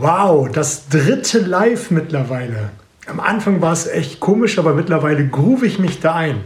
[0.00, 2.70] Wow, das dritte Live mittlerweile.
[3.06, 6.40] Am Anfang war es echt komisch, aber mittlerweile groove ich mich da ein.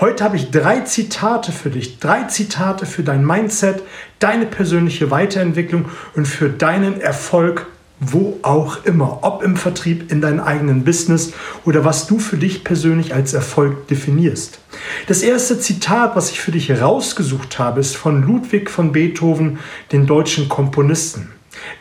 [0.00, 2.00] Heute habe ich drei Zitate für dich.
[2.00, 3.82] Drei Zitate für dein Mindset,
[4.18, 5.86] deine persönliche Weiterentwicklung
[6.16, 7.66] und für deinen Erfolg,
[8.00, 9.20] wo auch immer.
[9.22, 11.32] Ob im Vertrieb, in deinem eigenen Business
[11.64, 14.58] oder was du für dich persönlich als Erfolg definierst.
[15.06, 19.60] Das erste Zitat, was ich für dich herausgesucht habe, ist von Ludwig von Beethoven,
[19.92, 21.30] den deutschen Komponisten.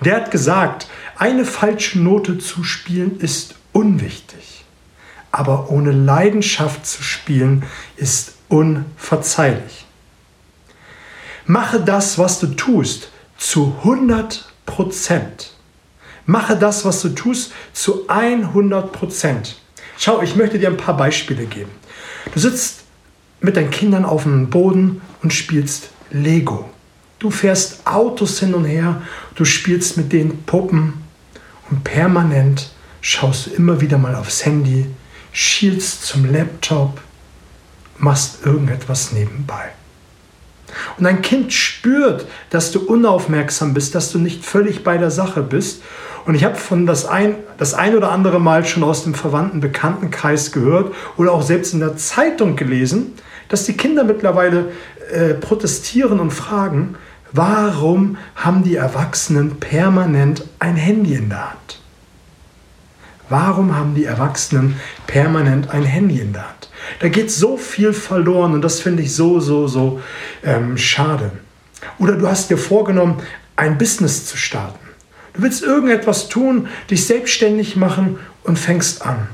[0.03, 0.87] Der hat gesagt,
[1.19, 4.63] eine falsche Note zu spielen ist unwichtig,
[5.31, 7.63] aber ohne Leidenschaft zu spielen
[7.97, 9.85] ist unverzeihlich.
[11.45, 15.51] Mache das, was du tust, zu 100 Prozent.
[16.25, 19.59] Mache das, was du tust, zu 100 Prozent.
[19.97, 21.71] Schau, ich möchte dir ein paar Beispiele geben.
[22.33, 22.83] Du sitzt
[23.41, 26.69] mit deinen Kindern auf dem Boden und spielst Lego.
[27.17, 29.01] Du fährst Autos hin und her,
[29.35, 31.08] du spielst mit den Puppen
[31.69, 34.87] und permanent schaust du immer wieder mal aufs Handy,
[35.31, 36.99] schielst zum Laptop,
[37.97, 39.69] machst irgendetwas nebenbei.
[40.97, 45.41] Und ein Kind spürt, dass du unaufmerksam bist, dass du nicht völlig bei der Sache
[45.41, 45.81] bist.
[46.25, 49.61] Und ich habe von das ein, das ein oder andere Mal schon aus dem verwandten
[49.61, 53.13] Bekanntenkreis gehört oder auch selbst in der Zeitung gelesen,
[53.47, 54.71] dass die Kinder mittlerweile
[55.11, 56.95] äh, protestieren und fragen,
[57.31, 61.81] warum haben die Erwachsenen permanent ein Handy in der Hand?
[63.29, 66.69] Warum haben die Erwachsenen permanent ein Handy in der Hand?
[66.99, 70.01] Da geht so viel verloren und das finde ich so, so, so
[70.43, 71.31] ähm, schade.
[71.99, 73.21] Oder du hast dir vorgenommen,
[73.55, 74.79] ein Business zu starten.
[75.33, 79.27] Du willst irgendetwas tun, dich selbstständig machen und fängst an.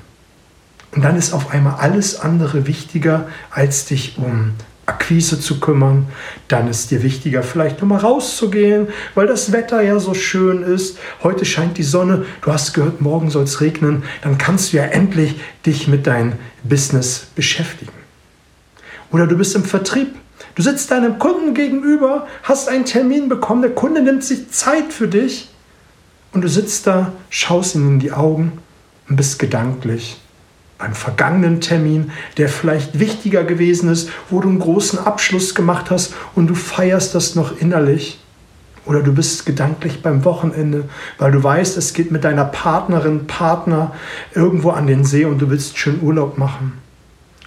[0.92, 4.54] Und dann ist auf einmal alles andere wichtiger, als dich um
[4.86, 6.08] Akquise zu kümmern.
[6.48, 10.98] Dann ist dir wichtiger, vielleicht nochmal rauszugehen, weil das Wetter ja so schön ist.
[11.24, 12.26] Heute scheint die Sonne.
[12.42, 14.04] Du hast gehört, morgen soll es regnen.
[14.22, 17.92] Dann kannst du ja endlich dich mit deinem Business beschäftigen.
[19.12, 20.16] Oder du bist im Vertrieb.
[20.56, 25.08] Du sitzt deinem Kunden gegenüber, hast einen Termin bekommen, der Kunde nimmt sich Zeit für
[25.08, 25.50] dich
[26.34, 28.60] und du sitzt da, schaust ihm in die Augen
[29.10, 30.18] und bist gedanklich
[30.78, 36.14] beim vergangenen Termin, der vielleicht wichtiger gewesen ist, wo du einen großen Abschluss gemacht hast
[36.36, 38.20] und du feierst das noch innerlich.
[38.86, 40.84] Oder du bist gedanklich beim Wochenende,
[41.18, 43.94] weil du weißt, es geht mit deiner Partnerin, Partner
[44.36, 46.74] irgendwo an den See und du willst schön Urlaub machen.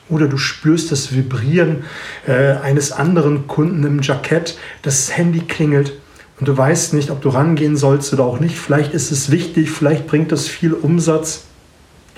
[0.09, 1.85] Oder du spürst das Vibrieren
[2.27, 5.93] äh, eines anderen Kunden im Jackett, das Handy klingelt
[6.41, 8.59] und du weißt nicht, ob du rangehen sollst oder auch nicht.
[8.59, 11.45] Vielleicht ist es wichtig, vielleicht bringt es viel Umsatz.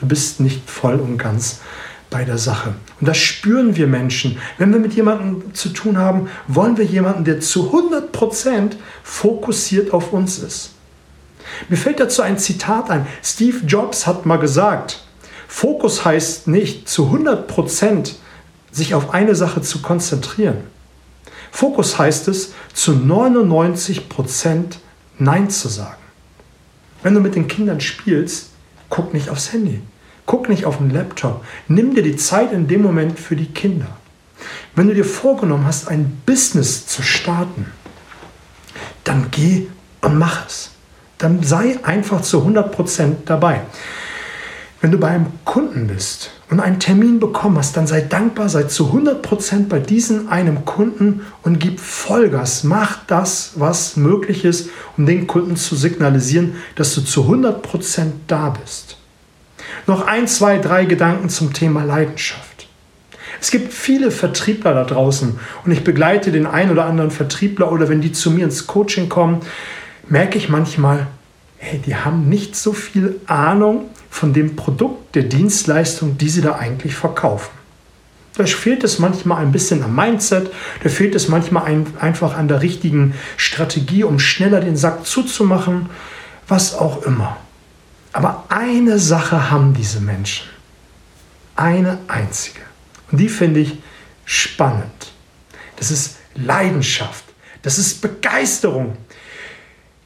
[0.01, 1.61] Du bist nicht voll und ganz
[2.09, 2.75] bei der Sache.
[3.01, 4.39] Und das spüren wir Menschen.
[4.59, 8.73] Wenn wir mit jemandem zu tun haben, wollen wir jemanden, der zu 100%
[9.05, 10.71] fokussiert auf uns ist.
[11.69, 13.07] Mir fällt dazu ein Zitat ein.
[13.23, 15.05] Steve Jobs hat mal gesagt,
[15.47, 18.15] Fokus heißt nicht zu 100%
[18.73, 20.59] sich auf eine Sache zu konzentrieren.
[21.51, 24.77] Fokus heißt es, zu 99%
[25.19, 25.97] Nein zu sagen.
[27.03, 28.51] Wenn du mit den Kindern spielst,
[28.91, 29.81] Guck nicht aufs Handy.
[30.31, 31.45] Guck nicht auf den Laptop.
[31.67, 33.89] Nimm dir die Zeit in dem Moment für die Kinder.
[34.77, 37.67] Wenn du dir vorgenommen hast, ein Business zu starten,
[39.03, 39.67] dann geh
[40.03, 40.71] und mach es.
[41.19, 43.63] Dann sei einfach zu 100% dabei.
[44.81, 48.63] Wenn du bei einem Kunden bist und einen Termin bekommen hast, dann sei dankbar, sei
[48.63, 52.63] zu 100% bei diesem einem Kunden und gib Vollgas.
[52.63, 58.51] Mach das, was möglich ist, um den Kunden zu signalisieren, dass du zu 100% da
[58.51, 58.90] bist.
[59.87, 62.69] Noch ein, zwei, drei Gedanken zum Thema Leidenschaft.
[63.41, 67.89] Es gibt viele Vertriebler da draußen und ich begleite den einen oder anderen Vertriebler oder
[67.89, 69.41] wenn die zu mir ins Coaching kommen,
[70.09, 71.07] merke ich manchmal,
[71.57, 76.57] hey, die haben nicht so viel Ahnung von dem Produkt, der Dienstleistung, die sie da
[76.57, 77.51] eigentlich verkaufen.
[78.37, 80.51] Da fehlt es manchmal ein bisschen am Mindset,
[80.83, 85.91] da fehlt es manchmal ein, einfach an der richtigen Strategie, um schneller den Sack zuzumachen,
[86.47, 87.37] was auch immer.
[88.13, 90.49] Aber eine Sache haben diese Menschen.
[91.57, 92.61] Eine einzige.
[93.11, 93.79] Und die finde ich
[94.25, 95.13] spannend.
[95.77, 97.25] Das ist Leidenschaft.
[97.63, 98.97] Das ist Begeisterung.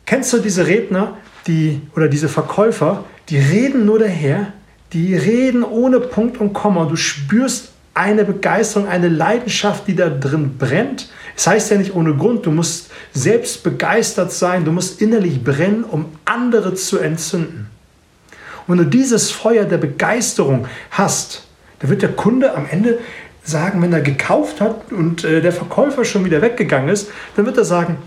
[0.06, 1.16] Kennst du diese Redner,
[1.46, 4.52] die oder diese Verkäufer, die reden nur daher,
[4.92, 6.84] die reden ohne Punkt und Komma.
[6.86, 11.08] Du spürst eine Begeisterung, eine Leidenschaft, die da drin brennt.
[11.36, 15.42] Es das heißt ja nicht ohne Grund, du musst selbst begeistert sein, du musst innerlich
[15.42, 17.68] brennen, um andere zu entzünden.
[18.66, 21.44] Und wenn du dieses Feuer der Begeisterung hast,
[21.80, 22.98] dann wird der Kunde am Ende
[23.42, 27.58] sagen, wenn er gekauft hat und äh, der Verkäufer schon wieder weggegangen ist, dann wird
[27.58, 27.98] er sagen,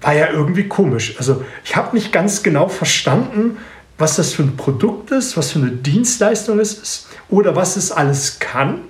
[0.00, 1.16] war ja irgendwie komisch.
[1.18, 3.58] Also ich habe nicht ganz genau verstanden,
[3.98, 7.90] was das für ein Produkt ist, was für eine Dienstleistung es ist oder was es
[7.90, 8.82] alles kann.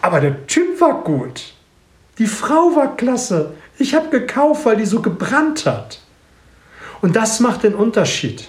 [0.00, 1.52] Aber der Typ war gut.
[2.18, 3.52] Die Frau war klasse.
[3.78, 6.00] Ich habe gekauft, weil die so gebrannt hat.
[7.02, 8.48] Und das macht den Unterschied.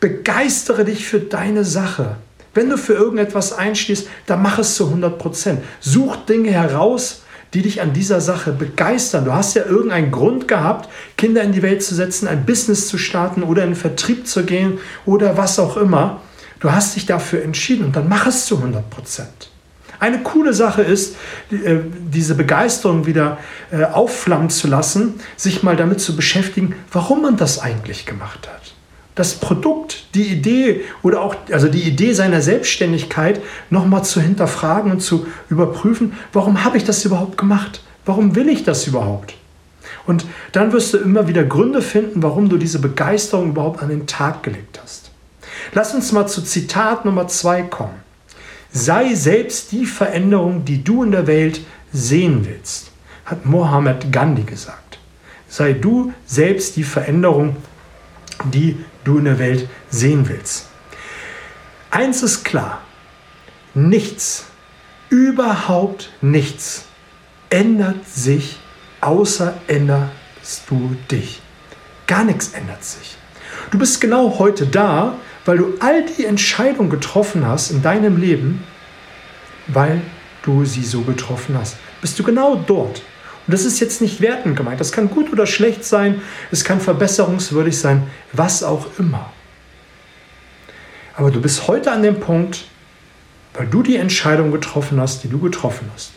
[0.00, 2.16] Begeistere dich für deine Sache.
[2.54, 5.60] Wenn du für irgendetwas einstehst, dann mach es zu 100 Prozent.
[5.80, 9.24] Such Dinge heraus, die dich an dieser Sache begeistern.
[9.24, 12.98] Du hast ja irgendeinen Grund gehabt, Kinder in die Welt zu setzen, ein Business zu
[12.98, 16.20] starten oder in den Vertrieb zu gehen oder was auch immer.
[16.60, 19.50] Du hast dich dafür entschieden und dann mach es zu 100 Prozent.
[20.00, 21.16] Eine coole Sache ist,
[21.50, 21.76] äh,
[22.12, 23.38] diese Begeisterung wieder
[23.70, 28.74] äh, aufflammen zu lassen, sich mal damit zu beschäftigen, warum man das eigentlich gemacht hat
[29.14, 33.40] das Produkt, die Idee oder auch also die Idee seiner Selbstständigkeit
[33.70, 37.82] nochmal zu hinterfragen und zu überprüfen, warum habe ich das überhaupt gemacht?
[38.04, 39.34] Warum will ich das überhaupt?
[40.06, 44.06] Und dann wirst du immer wieder Gründe finden, warum du diese Begeisterung überhaupt an den
[44.06, 45.10] Tag gelegt hast.
[45.72, 48.02] Lass uns mal zu Zitat Nummer zwei kommen.
[48.70, 51.60] Sei selbst die Veränderung, die du in der Welt
[51.92, 52.90] sehen willst,
[53.24, 54.98] hat Mohammed Gandhi gesagt.
[55.48, 57.56] Sei du selbst die Veränderung,
[58.52, 60.68] die du in der Welt sehen willst.
[61.90, 62.80] Eins ist klar,
[63.74, 64.46] nichts,
[65.10, 66.86] überhaupt nichts
[67.50, 68.58] ändert sich,
[69.00, 71.40] außer änderst du dich.
[72.06, 73.16] Gar nichts ändert sich.
[73.70, 78.64] Du bist genau heute da, weil du all die Entscheidungen getroffen hast in deinem Leben,
[79.68, 80.00] weil
[80.42, 81.76] du sie so getroffen hast.
[82.00, 83.02] Bist du genau dort.
[83.46, 84.80] Und das ist jetzt nicht wertend gemeint.
[84.80, 89.32] Das kann gut oder schlecht sein, es kann verbesserungswürdig sein, was auch immer.
[91.16, 92.64] Aber du bist heute an dem Punkt,
[93.52, 96.12] weil du die Entscheidung getroffen hast, die du getroffen hast.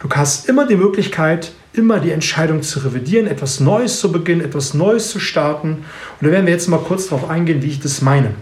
[0.00, 4.74] Du hast immer die Möglichkeit, immer die Entscheidung zu revidieren, etwas Neues zu beginnen, etwas
[4.74, 5.84] Neues zu starten.
[6.20, 8.34] Und da werden wir jetzt mal kurz darauf eingehen, wie ich das meine.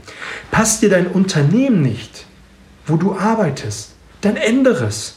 [0.50, 2.26] Passt dir dein Unternehmen nicht,
[2.87, 5.17] wo du arbeitest, dann ändere es.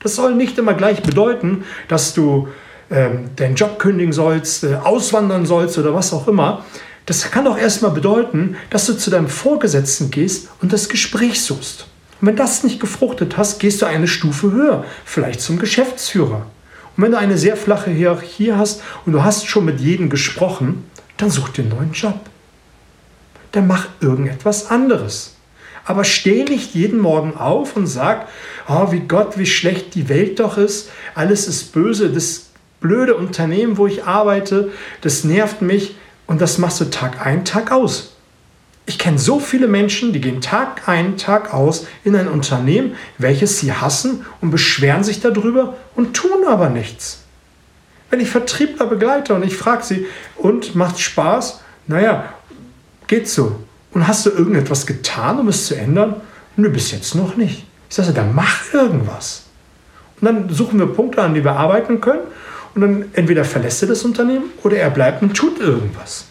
[0.00, 2.48] Das soll nicht immer gleich bedeuten, dass du
[2.90, 6.64] ähm, deinen Job kündigen sollst, äh, auswandern sollst oder was auch immer.
[7.06, 11.86] Das kann doch erstmal bedeuten, dass du zu deinem Vorgesetzten gehst und das Gespräch suchst.
[12.20, 16.46] Und wenn das nicht gefruchtet hast, gehst du eine Stufe höher, vielleicht zum Geschäftsführer.
[16.96, 20.84] Und wenn du eine sehr flache Hierarchie hast und du hast schon mit jedem gesprochen,
[21.16, 22.18] dann such dir einen neuen Job.
[23.52, 25.36] Dann mach irgendetwas anderes.
[25.84, 28.28] Aber steh nicht jeden Morgen auf und sag,
[28.68, 32.50] oh, wie Gott, wie schlecht die Welt doch ist, alles ist böse, das
[32.80, 35.96] blöde Unternehmen, wo ich arbeite, das nervt mich
[36.26, 38.16] und das machst du Tag ein, Tag aus.
[38.86, 43.60] Ich kenne so viele Menschen, die gehen Tag ein, Tag aus in ein Unternehmen, welches
[43.60, 47.22] sie hassen und beschweren sich darüber und tun aber nichts.
[48.10, 50.06] Wenn ich Vertriebler begleite und ich frage sie,
[50.36, 51.60] und macht Spaß?
[51.86, 52.34] Naja,
[53.06, 53.60] geht so.
[53.92, 56.16] Und hast du irgendetwas getan, um es zu ändern?
[56.56, 57.66] Nö, bis jetzt noch nicht.
[57.88, 59.44] Ich sage, dann mach irgendwas.
[60.20, 62.22] Und dann suchen wir Punkte, an die wir arbeiten können.
[62.74, 66.26] Und dann entweder verlässt er das Unternehmen oder er bleibt und tut irgendwas.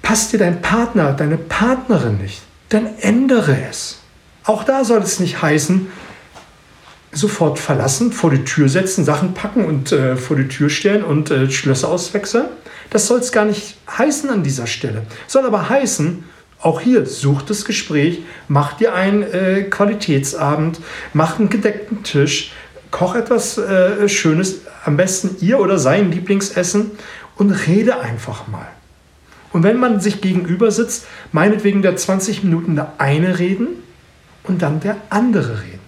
[0.00, 3.98] Passt dir dein Partner, deine Partnerin nicht, dann ändere es.
[4.44, 5.88] Auch da soll es nicht heißen,
[7.12, 11.30] sofort verlassen, vor die Tür setzen, Sachen packen und äh, vor die Tür stellen und
[11.30, 12.46] äh, Schlösser auswechseln.
[12.90, 15.02] Das soll es gar nicht heißen an dieser Stelle.
[15.26, 16.24] Soll aber heißen,
[16.60, 20.80] auch hier, such das Gespräch, mach dir einen äh, Qualitätsabend,
[21.14, 22.52] mach einen gedeckten Tisch,
[22.90, 26.90] koch etwas äh, Schönes, am besten ihr oder sein Lieblingsessen
[27.36, 28.68] und rede einfach mal.
[29.52, 33.68] Und wenn man sich gegenüber sitzt, meinetwegen der 20 Minuten der eine reden
[34.44, 35.79] und dann der andere reden.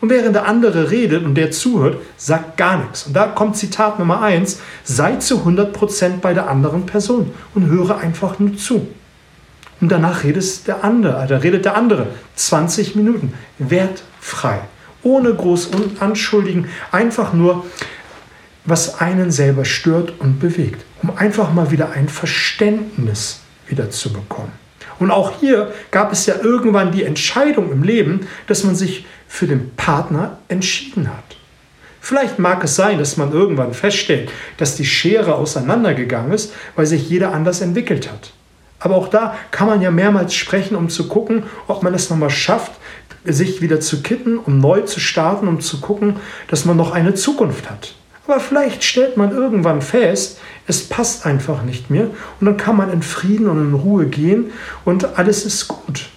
[0.00, 3.06] Und während der andere redet und der zuhört, sagt gar nichts.
[3.06, 7.98] Und da kommt Zitat Nummer eins: sei zu 100% bei der anderen Person und höre
[7.98, 8.86] einfach nur zu.
[9.80, 14.60] Und danach redet der andere, da redet der andere 20 Minuten, wertfrei,
[15.02, 17.64] ohne groß anschuldigen, einfach nur,
[18.64, 24.52] was einen selber stört und bewegt, um einfach mal wieder ein Verständnis wieder zu bekommen.
[24.98, 29.46] Und auch hier gab es ja irgendwann die Entscheidung im Leben, dass man sich für
[29.46, 31.36] den Partner entschieden hat.
[32.00, 37.08] Vielleicht mag es sein, dass man irgendwann feststellt, dass die Schere auseinandergegangen ist, weil sich
[37.08, 38.32] jeder anders entwickelt hat.
[38.80, 42.30] Aber auch da kann man ja mehrmals sprechen, um zu gucken, ob man es nochmal
[42.30, 42.72] schafft,
[43.24, 46.16] sich wieder zu kitten, um neu zu starten, um zu gucken,
[46.46, 47.94] dass man noch eine Zukunft hat.
[48.26, 52.08] Aber vielleicht stellt man irgendwann fest, es passt einfach nicht mehr
[52.40, 54.52] und dann kann man in Frieden und in Ruhe gehen
[54.84, 56.10] und alles ist gut.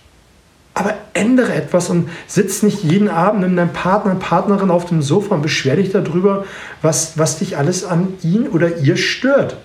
[0.74, 5.36] Aber ändere etwas und sitz nicht jeden Abend mit deinem Partner, Partnerin auf dem Sofa
[5.36, 6.46] und beschwer dich darüber,
[6.82, 9.58] was, was dich alles an ihn oder ihr stört.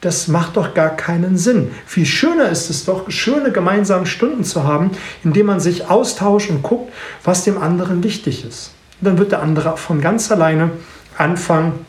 [0.00, 1.70] Das macht doch gar keinen Sinn.
[1.86, 4.90] Viel schöner ist es doch, schöne gemeinsame Stunden zu haben,
[5.24, 6.92] indem man sich austauscht und guckt,
[7.24, 8.72] was dem anderen wichtig ist.
[9.00, 10.70] Und dann wird der andere von ganz alleine
[11.18, 11.84] anfangen,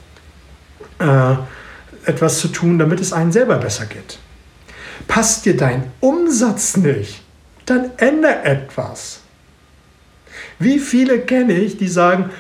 [1.00, 1.36] äh,
[2.05, 4.19] etwas zu tun, damit es einem selber besser geht.
[5.07, 7.21] Passt dir dein Umsatz nicht,
[7.67, 9.19] dann ändere etwas.
[10.57, 12.31] Wie viele kenne ich, die sagen,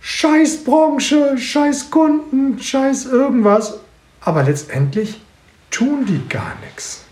[0.00, 3.80] scheiß Branche, scheiß Kunden, scheiß irgendwas,
[4.20, 5.20] aber letztendlich
[5.70, 7.04] tun die gar nichts.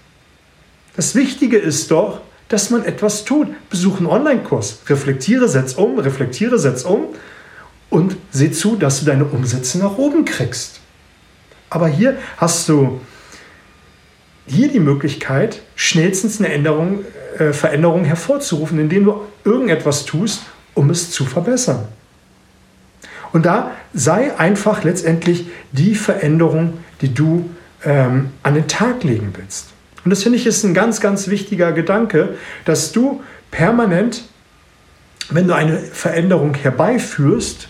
[0.94, 3.48] Das Wichtige ist doch, dass man etwas tut.
[3.70, 7.08] Besuch einen Online-Kurs, reflektiere, setz um, reflektiere, setz um
[7.90, 10.80] und seh zu, dass du deine Umsätze nach oben kriegst.
[11.70, 13.00] Aber hier hast du
[14.46, 17.04] hier die Möglichkeit, schnellstens eine Änderung,
[17.38, 20.42] äh, Veränderung hervorzurufen, indem du irgendetwas tust,
[20.74, 21.88] um es zu verbessern.
[23.32, 27.50] Und da sei einfach letztendlich die Veränderung, die du
[27.84, 29.68] ähm, an den Tag legen willst.
[30.04, 34.24] Und das finde ich ist ein ganz, ganz wichtiger Gedanke, dass du permanent,
[35.30, 37.68] wenn du eine Veränderung herbeiführst,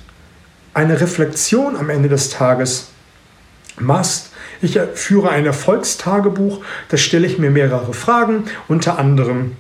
[0.74, 2.88] eine Reflexion am Ende des Tages
[3.78, 4.32] machst.
[4.62, 9.56] Ich führe ein Erfolgstagebuch, da stelle ich mir mehrere Fragen, unter anderem,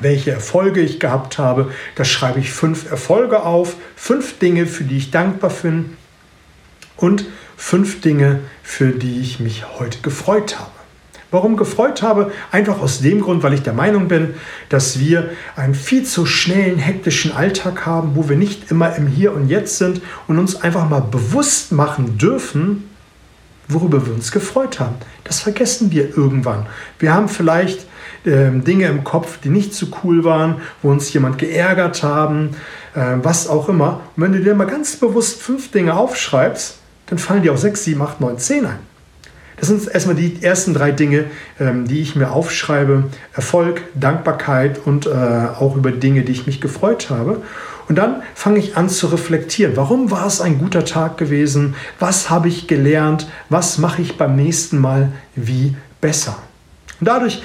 [0.00, 1.70] welche Erfolge ich gehabt habe.
[1.94, 5.96] Da schreibe ich fünf Erfolge auf, fünf Dinge, für die ich dankbar bin
[6.96, 10.70] und fünf Dinge, für die ich mich heute gefreut habe.
[11.32, 12.30] Warum gefreut habe?
[12.52, 14.34] Einfach aus dem Grund, weil ich der Meinung bin,
[14.68, 19.34] dass wir einen viel zu schnellen, hektischen Alltag haben, wo wir nicht immer im Hier
[19.34, 22.84] und Jetzt sind und uns einfach mal bewusst machen dürfen,
[23.68, 24.96] worüber wir uns gefreut haben.
[25.24, 26.66] Das vergessen wir irgendwann.
[26.98, 27.86] Wir haben vielleicht
[28.24, 32.50] äh, Dinge im Kopf, die nicht so cool waren, wo uns jemand geärgert haben,
[32.94, 34.00] äh, was auch immer.
[34.16, 37.84] Und wenn du dir mal ganz bewusst fünf Dinge aufschreibst, dann fallen dir auch sechs,
[37.84, 38.78] sieben, acht, neun, zehn ein.
[39.58, 41.24] Das sind erstmal die ersten drei Dinge,
[41.58, 43.04] ähm, die ich mir aufschreibe.
[43.32, 47.42] Erfolg, Dankbarkeit und äh, auch über Dinge, die ich mich gefreut habe.
[47.88, 49.76] Und dann fange ich an zu reflektieren.
[49.76, 51.74] Warum war es ein guter Tag gewesen?
[51.98, 53.28] Was habe ich gelernt?
[53.48, 56.36] Was mache ich beim nächsten Mal wie besser?
[56.98, 57.42] Und dadurch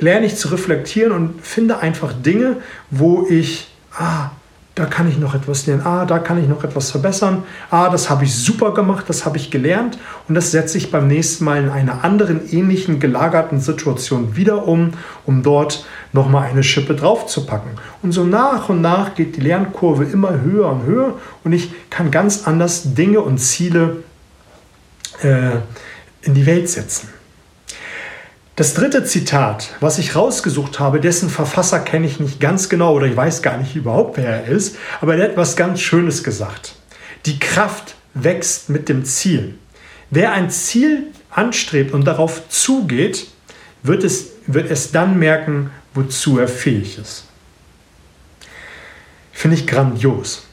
[0.00, 2.56] lerne ich zu reflektieren und finde einfach Dinge,
[2.90, 3.68] wo ich,
[3.98, 4.30] ah,
[4.76, 8.10] da kann ich noch etwas lernen, ah, da kann ich noch etwas verbessern, ah, das
[8.10, 11.64] habe ich super gemacht, das habe ich gelernt und das setze ich beim nächsten Mal
[11.64, 14.90] in einer anderen ähnlichen gelagerten Situation wieder um,
[15.24, 17.70] um dort nochmal eine Schippe draufzupacken.
[18.02, 22.10] Und so nach und nach geht die Lernkurve immer höher und höher und ich kann
[22.10, 24.02] ganz anders Dinge und Ziele
[25.22, 25.52] äh,
[26.20, 27.15] in die Welt setzen.
[28.56, 33.06] Das dritte Zitat, was ich rausgesucht habe, dessen Verfasser kenne ich nicht ganz genau oder
[33.06, 36.74] ich weiß gar nicht überhaupt, wer er ist, aber er hat was ganz Schönes gesagt.
[37.26, 39.58] Die Kraft wächst mit dem Ziel.
[40.08, 43.26] Wer ein Ziel anstrebt und darauf zugeht,
[43.82, 47.24] wird es, wird es dann merken, wozu er fähig ist.
[49.32, 50.46] Finde ich grandios.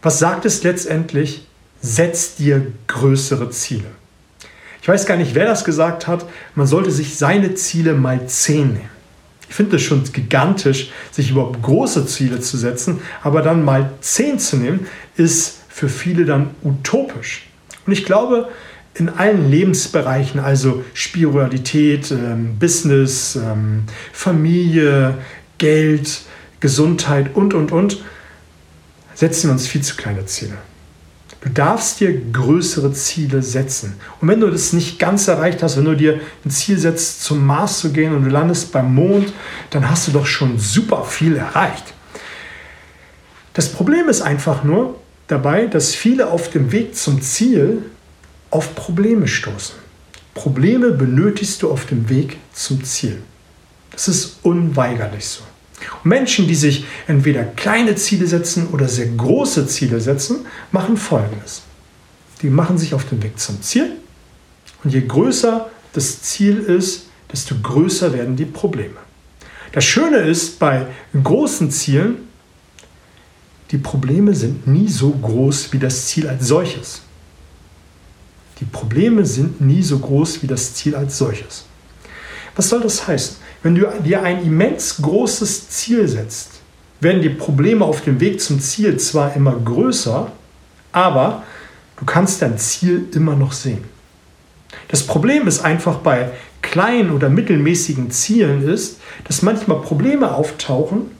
[0.00, 1.48] Was sagt es letztendlich?
[1.80, 3.90] Setz dir größere Ziele.
[4.82, 6.26] Ich weiß gar nicht, wer das gesagt hat.
[6.56, 8.90] Man sollte sich seine Ziele mal 10 nehmen.
[9.48, 14.40] Ich finde es schon gigantisch, sich überhaupt große Ziele zu setzen, aber dann mal 10
[14.40, 14.86] zu nehmen,
[15.16, 17.46] ist für viele dann utopisch.
[17.86, 18.48] Und ich glaube,
[18.94, 25.18] in allen Lebensbereichen, also Spiritualität, ähm, Business, ähm, Familie,
[25.58, 26.22] Geld,
[26.60, 28.02] Gesundheit und, und, und,
[29.14, 30.58] setzen wir uns viel zu kleine Ziele.
[31.42, 33.96] Du darfst dir größere Ziele setzen.
[34.20, 37.44] Und wenn du das nicht ganz erreicht hast, wenn du dir ein Ziel setzt, zum
[37.44, 39.32] Mars zu gehen und du landest beim Mond,
[39.70, 41.94] dann hast du doch schon super viel erreicht.
[43.54, 47.82] Das Problem ist einfach nur dabei, dass viele auf dem Weg zum Ziel
[48.50, 49.74] auf Probleme stoßen.
[50.34, 53.20] Probleme benötigst du auf dem Weg zum Ziel.
[53.90, 55.42] Das ist unweigerlich so.
[56.04, 61.62] Menschen, die sich entweder kleine Ziele setzen oder sehr große Ziele setzen, machen Folgendes.
[62.42, 63.92] Die machen sich auf den Weg zum Ziel
[64.84, 68.96] und je größer das Ziel ist, desto größer werden die Probleme.
[69.72, 70.86] Das Schöne ist bei
[71.22, 72.28] großen Zielen,
[73.70, 77.00] die Probleme sind nie so groß wie das Ziel als solches.
[78.60, 81.64] Die Probleme sind nie so groß wie das Ziel als solches.
[82.54, 83.36] Was soll das heißen?
[83.62, 86.60] Wenn du dir ein immens großes Ziel setzt,
[87.00, 90.30] werden die Probleme auf dem Weg zum Ziel zwar immer größer,
[90.92, 91.42] aber
[91.96, 93.84] du kannst dein Ziel immer noch sehen.
[94.88, 101.10] Das Problem ist einfach bei kleinen oder mittelmäßigen Zielen ist, dass manchmal Probleme auftauchen,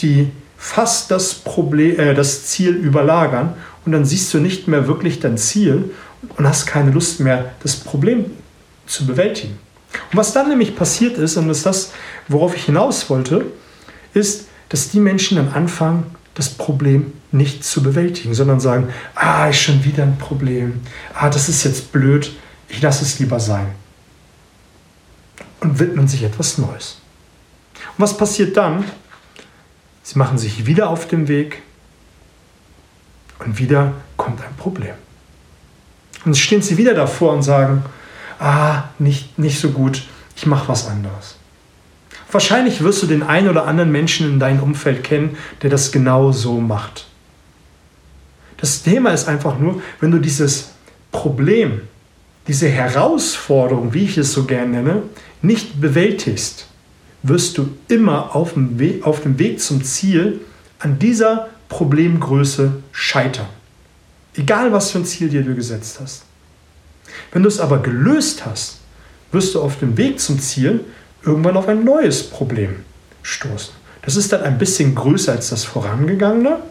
[0.00, 5.20] die fast das, Problem, äh, das Ziel überlagern und dann siehst du nicht mehr wirklich
[5.20, 5.90] dein Ziel
[6.36, 8.26] und hast keine Lust mehr, das Problem
[8.86, 9.58] zu bewältigen.
[10.10, 11.92] Und was dann nämlich passiert ist, und das ist das,
[12.28, 13.46] worauf ich hinaus wollte,
[14.12, 19.60] ist, dass die Menschen dann anfangen, das Problem nicht zu bewältigen, sondern sagen, ah, ist
[19.60, 20.80] schon wieder ein Problem,
[21.14, 22.32] ah, das ist jetzt blöd,
[22.68, 23.66] ich lasse es lieber sein.
[25.60, 26.98] Und widmen sich etwas Neues.
[27.74, 28.84] Und was passiert dann?
[30.02, 31.62] Sie machen sich wieder auf den Weg
[33.38, 34.94] und wieder kommt ein Problem.
[36.24, 37.84] Und stehen sie wieder davor und sagen,
[38.38, 40.02] ah, nicht, nicht so gut,
[40.36, 41.36] ich mache was anderes.
[42.30, 46.32] Wahrscheinlich wirst du den einen oder anderen Menschen in deinem Umfeld kennen, der das genau
[46.32, 47.06] so macht.
[48.56, 50.70] Das Thema ist einfach nur, wenn du dieses
[51.12, 51.82] Problem,
[52.48, 55.02] diese Herausforderung, wie ich es so gerne nenne,
[55.42, 56.66] nicht bewältigst,
[57.22, 60.40] wirst du immer auf dem Weg, auf dem Weg zum Ziel
[60.78, 63.46] an dieser Problemgröße scheitern.
[64.34, 66.24] Egal, was für ein Ziel dir du gesetzt hast.
[67.32, 68.78] Wenn du es aber gelöst hast,
[69.32, 70.80] wirst du auf dem Weg zum Ziel
[71.24, 72.76] irgendwann auf ein neues Problem
[73.22, 73.74] stoßen.
[74.02, 76.56] Das ist dann ein bisschen größer als das vorangegangene.
[76.56, 76.62] Und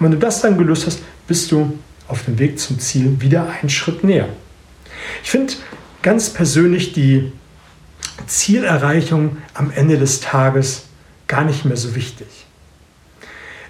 [0.00, 1.78] wenn du das dann gelöst hast, bist du
[2.08, 4.28] auf dem Weg zum Ziel wieder einen Schritt näher.
[5.22, 5.54] Ich finde
[6.02, 7.32] ganz persönlich die
[8.26, 10.84] Zielerreichung am Ende des Tages
[11.26, 12.45] gar nicht mehr so wichtig.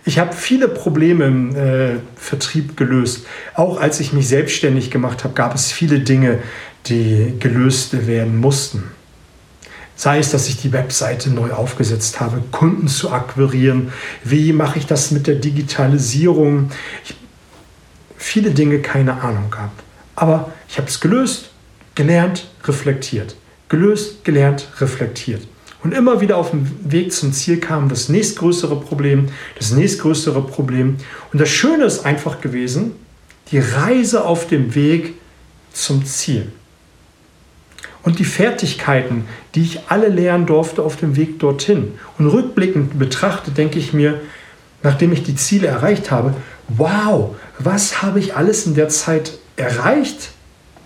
[0.09, 3.27] Ich habe viele Probleme im äh, Vertrieb gelöst.
[3.55, 6.39] Auch als ich mich selbstständig gemacht habe, gab es viele Dinge,
[6.87, 8.85] die gelöst werden mussten.
[9.97, 13.93] Sei es, dass ich die Webseite neu aufgesetzt habe, Kunden zu akquirieren.
[14.23, 16.71] Wie mache ich das mit der Digitalisierung?
[17.05, 17.17] Ich,
[18.17, 19.83] viele Dinge keine Ahnung gehabt.
[20.15, 21.51] Aber ich habe es gelöst,
[21.97, 23.35] gelernt, reflektiert.
[23.69, 25.49] Gelöst, gelernt, reflektiert.
[25.83, 30.97] Und immer wieder auf dem Weg zum Ziel kam das nächstgrößere Problem, das nächstgrößere Problem.
[31.33, 32.93] Und das Schöne ist einfach gewesen,
[33.51, 35.15] die Reise auf dem Weg
[35.73, 36.51] zum Ziel.
[38.03, 41.93] Und die Fertigkeiten, die ich alle lernen durfte auf dem Weg dorthin.
[42.19, 44.21] Und rückblickend betrachtet, denke ich mir,
[44.83, 46.35] nachdem ich die Ziele erreicht habe,
[46.69, 50.31] wow, was habe ich alles in der Zeit erreicht,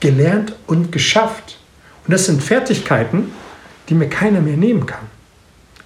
[0.01, 1.59] gelernt und geschafft?
[2.07, 3.33] Und das sind Fertigkeiten,
[3.91, 5.07] die mir keiner mehr nehmen kann.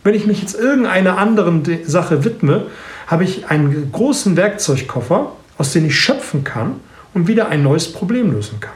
[0.05, 2.67] Wenn ich mich jetzt irgendeiner anderen Sache widme,
[3.07, 6.81] habe ich einen großen Werkzeugkoffer, aus dem ich schöpfen kann
[7.15, 8.75] und wieder ein neues Problem lösen kann.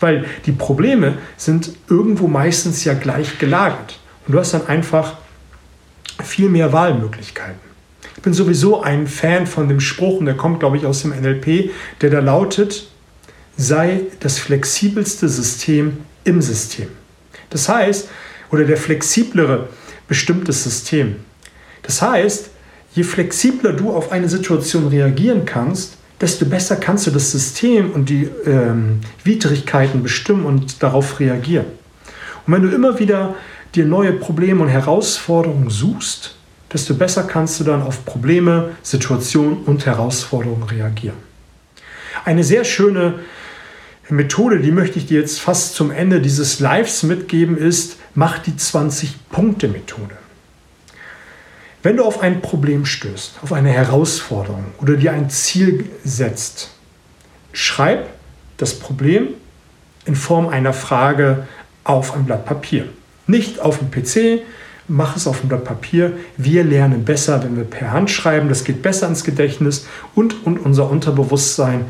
[0.00, 3.98] Weil die Probleme sind irgendwo meistens ja gleich gelagert.
[4.26, 5.14] Und du hast dann einfach
[6.22, 7.60] viel mehr Wahlmöglichkeiten.
[8.16, 11.10] Ich bin sowieso ein Fan von dem Spruch, und der kommt, glaube ich, aus dem
[11.10, 12.86] NLP, der da lautet,
[13.56, 16.88] sei das flexibelste System im System.
[17.50, 18.08] Das heißt,
[18.54, 19.68] oder der flexiblere
[20.06, 21.16] bestimmtes System.
[21.82, 22.50] Das heißt,
[22.94, 28.08] je flexibler du auf eine Situation reagieren kannst, desto besser kannst du das System und
[28.08, 31.66] die ähm, Widrigkeiten bestimmen und darauf reagieren.
[32.46, 33.34] Und wenn du immer wieder
[33.74, 36.36] dir neue Probleme und Herausforderungen suchst,
[36.72, 41.16] desto besser kannst du dann auf Probleme, Situationen und Herausforderungen reagieren.
[42.24, 43.14] Eine sehr schöne
[44.08, 48.52] Methode, die möchte ich dir jetzt fast zum Ende dieses Lives mitgeben, ist, mach die
[48.52, 50.16] 20-Punkte-Methode.
[51.82, 56.70] Wenn du auf ein Problem stößt, auf eine Herausforderung oder dir ein Ziel setzt,
[57.52, 58.08] schreib
[58.56, 59.28] das Problem
[60.06, 61.46] in Form einer Frage
[61.84, 62.88] auf ein Blatt Papier.
[63.26, 64.42] Nicht auf dem PC,
[64.88, 66.12] mach es auf dem Blatt Papier.
[66.36, 68.48] Wir lernen besser, wenn wir per Hand schreiben.
[68.48, 71.86] Das geht besser ins Gedächtnis und, und unser Unterbewusstsein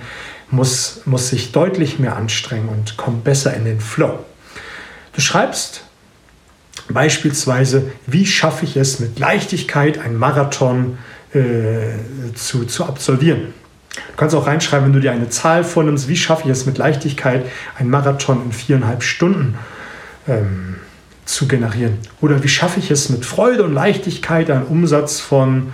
[0.51, 4.25] muss, muss sich deutlich mehr anstrengen und kommt besser in den Flow.
[5.15, 5.85] Du schreibst
[6.89, 10.99] beispielsweise, wie schaffe ich es mit Leichtigkeit, einen Marathon
[11.33, 11.95] äh,
[12.35, 13.55] zu, zu absolvieren.
[13.95, 16.79] Du kannst auch reinschreiben, wenn du dir eine Zahl vornimmst, wie schaffe ich es mit
[16.79, 17.47] Leichtigkeit,
[17.79, 19.57] einen Marathon in viereinhalb Stunden
[20.27, 20.77] ähm,
[21.25, 21.99] zu generieren.
[22.21, 25.73] Oder wie schaffe ich es mit Freude und Leichtigkeit, einen Umsatz von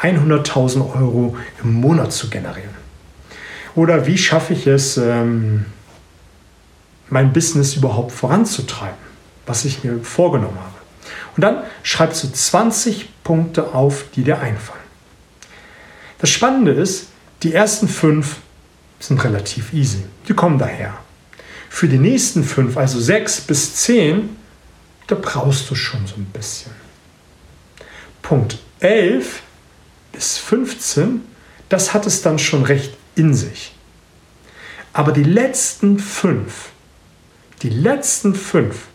[0.00, 2.77] 100.000 Euro im Monat zu generieren.
[3.74, 5.66] Oder wie schaffe ich es, ähm,
[7.10, 8.98] mein Business überhaupt voranzutreiben,
[9.46, 10.74] was ich mir vorgenommen habe.
[11.36, 14.78] Und dann schreibst du 20 Punkte auf, die dir einfallen.
[16.18, 17.08] Das Spannende ist,
[17.42, 18.36] die ersten fünf
[18.98, 20.04] sind relativ easy.
[20.26, 20.98] Die kommen daher.
[21.70, 24.36] Für die nächsten fünf, also sechs bis zehn,
[25.06, 26.72] da brauchst du schon so ein bisschen.
[28.22, 29.42] Punkt 11
[30.12, 31.22] bis 15,
[31.68, 33.74] das hat es dann schon recht in sich.
[34.92, 36.70] Aber die letzten fünf,
[37.62, 38.86] die letzten fünf,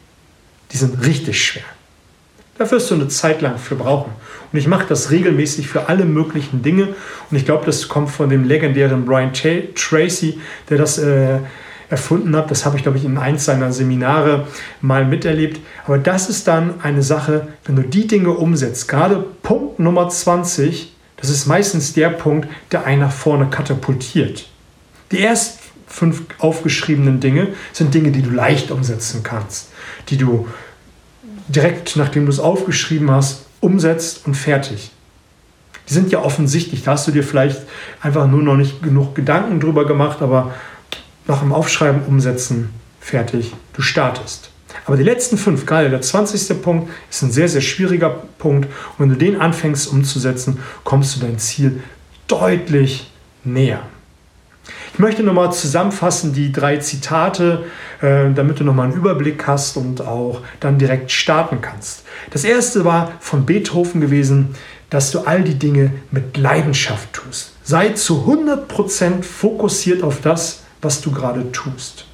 [0.71, 1.63] die sind richtig schwer.
[2.57, 4.11] Da wirst du eine Zeit lang für brauchen.
[4.51, 6.89] Und ich mache das regelmäßig für alle möglichen Dinge.
[7.29, 11.39] Und ich glaube, das kommt von dem legendären Brian Tracy, der das äh,
[11.89, 12.51] erfunden hat.
[12.51, 14.47] Das habe ich, glaube ich, in eins seiner Seminare
[14.81, 15.59] mal miterlebt.
[15.85, 20.92] Aber das ist dann eine Sache, wenn du die Dinge umsetzt, gerade Punkt Nummer 20,
[21.23, 24.45] das ist meistens der Punkt, der einen nach vorne katapultiert.
[25.09, 25.57] Die ersten
[25.87, 29.69] fünf aufgeschriebenen Dinge sind Dinge, die du leicht umsetzen kannst,
[30.09, 30.49] die du
[31.47, 34.91] direkt, nachdem du es aufgeschrieben hast, umsetzt und fertig.
[35.87, 36.83] Die sind ja offensichtlich.
[36.83, 37.61] Da hast du dir vielleicht
[38.01, 40.53] einfach nur noch nicht genug Gedanken drüber gemacht, aber
[41.25, 44.49] nach dem Aufschreiben, Umsetzen, fertig, du startest.
[44.85, 46.61] Aber die letzten fünf, gerade der 20.
[46.61, 48.67] Punkt, ist ein sehr, sehr schwieriger Punkt.
[48.67, 51.81] Und wenn du den anfängst umzusetzen, kommst du dein Ziel
[52.27, 53.11] deutlich
[53.43, 53.81] näher.
[54.93, 57.65] Ich möchte nochmal zusammenfassen die drei Zitate,
[58.01, 62.03] äh, damit du nochmal einen Überblick hast und auch dann direkt starten kannst.
[62.29, 64.55] Das erste war von Beethoven gewesen,
[64.89, 67.53] dass du all die Dinge mit Leidenschaft tust.
[67.63, 72.05] Sei zu 100% fokussiert auf das, was du gerade tust.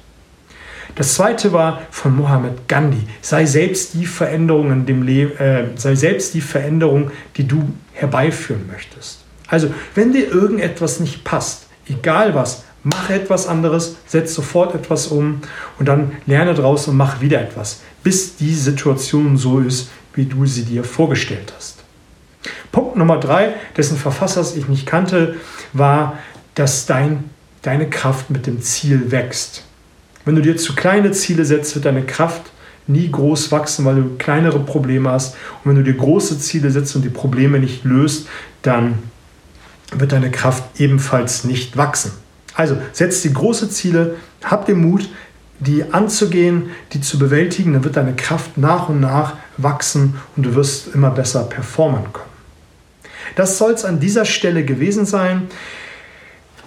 [0.94, 3.02] Das zweite war von Mohammed Gandhi.
[3.22, 8.66] Sei selbst die Veränderung in dem Leben, äh, sei selbst die Veränderung, die du herbeiführen
[8.70, 9.20] möchtest.
[9.48, 15.42] Also, wenn dir irgendetwas nicht passt, egal was, Mach etwas anderes, setz sofort etwas um
[15.78, 20.46] und dann lerne draus und mach wieder etwas, bis die Situation so ist, wie du
[20.46, 21.80] sie dir vorgestellt hast.
[22.72, 25.36] Punkt Nummer drei, dessen Verfassers ich nicht kannte,
[25.74, 26.18] war,
[26.54, 27.28] dass dein,
[27.60, 29.64] deine Kraft mit dem Ziel wächst.
[30.24, 32.42] Wenn du dir zu kleine Ziele setzt, wird deine Kraft
[32.86, 35.34] nie groß wachsen, weil du kleinere Probleme hast.
[35.64, 38.28] Und wenn du dir große Ziele setzt und die Probleme nicht löst,
[38.62, 38.98] dann
[39.92, 42.12] wird deine Kraft ebenfalls nicht wachsen.
[42.54, 45.08] Also setz dir große Ziele, hab den Mut,
[45.60, 50.54] die anzugehen, die zu bewältigen, dann wird deine Kraft nach und nach wachsen und du
[50.54, 52.30] wirst immer besser performen können.
[53.36, 55.48] Das soll es an dieser Stelle gewesen sein.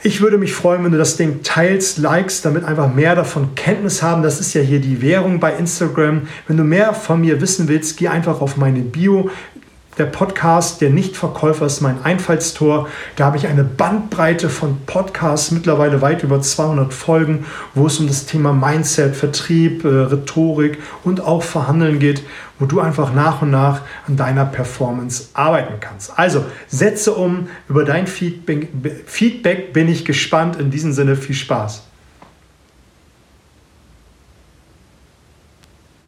[0.06, 4.04] Ich würde mich freuen, wenn du das Ding teilst, likest, damit einfach mehr davon Kenntnis
[4.04, 4.22] haben.
[4.22, 6.24] Das ist ja hier die Währung bei Instagram.
[6.46, 9.30] Wenn du mehr von mir wissen willst, geh einfach auf meine Bio.
[10.00, 12.88] Der Podcast Der Nichtverkäufer ist mein Einfallstor.
[13.16, 18.08] Da habe ich eine Bandbreite von Podcasts, mittlerweile weit über 200 Folgen, wo es um
[18.08, 22.24] das Thema Mindset, Vertrieb, äh, Rhetorik und auch Verhandeln geht,
[22.58, 26.18] wo du einfach nach und nach an deiner Performance arbeiten kannst.
[26.18, 27.48] Also setze um.
[27.70, 28.70] Über dein Feedback,
[29.06, 30.56] Feedback bin ich gespannt.
[30.56, 31.84] In diesem Sinne viel Spaß.